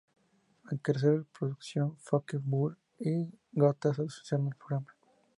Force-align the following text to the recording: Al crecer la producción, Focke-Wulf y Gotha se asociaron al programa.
Al 0.63 0.81
crecer 0.81 1.13
la 1.17 1.23
producción, 1.25 1.95
Focke-Wulf 1.99 2.75
y 3.01 3.31
Gotha 3.51 3.93
se 3.93 4.01
asociaron 4.01 4.47
al 4.47 4.55
programa. 4.57 4.95